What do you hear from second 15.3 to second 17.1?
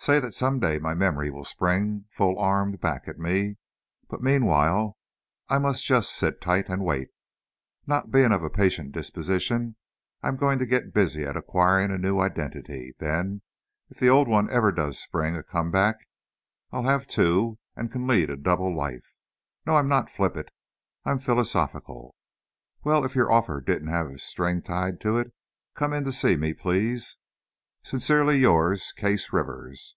a come back, I'll have